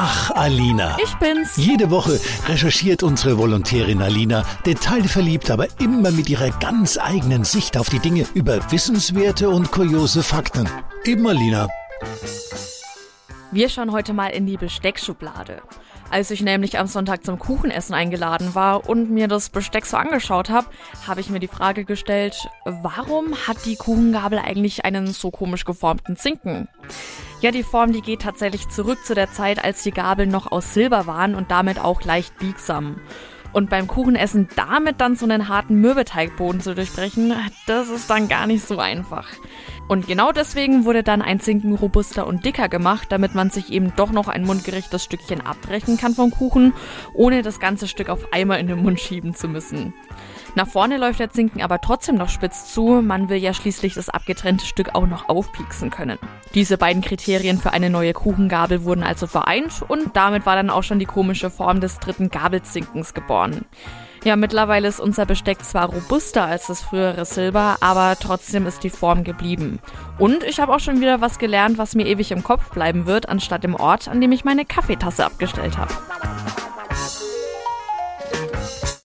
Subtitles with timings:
[0.00, 0.96] Ach, Alina.
[1.02, 1.56] Ich bin's.
[1.56, 7.90] Jede Woche recherchiert unsere Volontärin Alina, detailverliebt, aber immer mit ihrer ganz eigenen Sicht auf
[7.90, 10.68] die Dinge über wissenswerte und kuriose Fakten.
[11.04, 11.66] Eben Alina.
[13.50, 15.62] Wir schauen heute mal in die Besteckschublade.
[16.10, 20.48] Als ich nämlich am Sonntag zum Kuchenessen eingeladen war und mir das Besteck so angeschaut
[20.48, 20.68] habe,
[21.08, 26.16] habe ich mir die Frage gestellt, warum hat die Kuchengabel eigentlich einen so komisch geformten
[26.16, 26.68] Zinken?
[27.40, 30.74] Ja, die Form, die geht tatsächlich zurück zu der Zeit, als die Gabeln noch aus
[30.74, 32.96] Silber waren und damit auch leicht biegsam.
[33.52, 37.32] Und beim Kuchenessen damit dann so einen harten Mürbeteigboden zu durchbrechen,
[37.68, 39.28] das ist dann gar nicht so einfach.
[39.88, 43.94] Und genau deswegen wurde dann ein Zinken robuster und dicker gemacht, damit man sich eben
[43.96, 46.74] doch noch ein mundgerechtes Stückchen abbrechen kann vom Kuchen,
[47.14, 49.94] ohne das ganze Stück auf einmal in den Mund schieben zu müssen.
[50.54, 54.08] Nach vorne läuft der Zinken aber trotzdem noch spitz zu, man will ja schließlich das
[54.10, 56.18] abgetrennte Stück auch noch aufpieksen können.
[56.54, 60.82] Diese beiden Kriterien für eine neue Kuchengabel wurden also vereint und damit war dann auch
[60.82, 63.64] schon die komische Form des dritten Gabelzinkens geboren.
[64.24, 68.90] Ja, mittlerweile ist unser Besteck zwar robuster als das frühere Silber, aber trotzdem ist die
[68.90, 69.78] Form geblieben.
[70.18, 73.28] Und ich habe auch schon wieder was gelernt, was mir ewig im Kopf bleiben wird,
[73.28, 75.94] anstatt im Ort, an dem ich meine Kaffeetasse abgestellt habe.